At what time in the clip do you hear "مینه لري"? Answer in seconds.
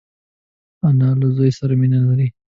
1.81-2.27